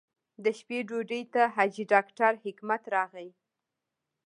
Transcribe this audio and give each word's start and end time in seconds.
د 0.43 0.45
شپې 0.57 0.79
ډوډۍ 0.87 1.23
ته 1.33 1.41
حاجي 1.55 1.83
ډاکټر 1.93 2.31
حکمت 2.43 2.83
راغی. 2.95 3.29